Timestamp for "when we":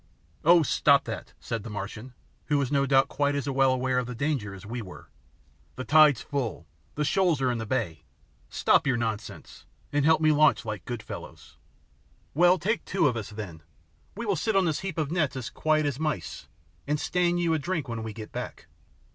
17.87-18.11